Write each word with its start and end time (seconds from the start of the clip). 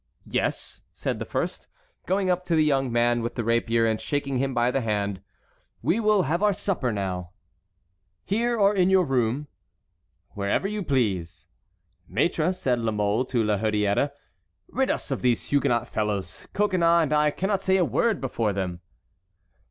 "Yes," 0.25 0.81
said 0.93 1.19
the 1.19 1.25
first, 1.25 1.67
going 2.07 2.27
up 2.31 2.43
to 2.45 2.55
the 2.55 2.63
young 2.63 2.91
man 2.91 3.21
with 3.21 3.35
the 3.35 3.43
rapier 3.43 3.85
and 3.85 4.01
shaking 4.01 4.39
him 4.39 4.51
by 4.51 4.71
the 4.71 4.81
hand, 4.81 5.21
"we 5.83 5.99
will 5.99 6.23
have 6.23 6.41
our 6.41 6.53
supper 6.53 6.91
now." 6.91 7.33
"Here 8.25 8.57
or 8.57 8.73
in 8.75 8.89
your 8.89 9.05
room?" 9.05 9.47
"Wherever 10.31 10.67
you 10.67 10.81
please." 10.81 11.45
"Maître," 12.11 12.51
said 12.55 12.79
La 12.79 12.91
Mole 12.91 13.25
to 13.25 13.43
La 13.43 13.59
Hurière, 13.59 14.09
"rid 14.69 14.89
us 14.89 15.11
of 15.11 15.21
these 15.21 15.49
Huguenot 15.51 15.87
fellows. 15.87 16.47
Coconnas 16.51 17.03
and 17.03 17.13
I 17.13 17.29
cannot 17.29 17.61
say 17.61 17.77
a 17.77 17.85
word 17.85 18.19
before 18.19 18.53
them." 18.53 18.81